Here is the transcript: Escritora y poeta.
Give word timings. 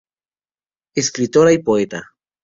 Escritora 0.95 1.51
y 1.53 1.59
poeta. 1.59 2.15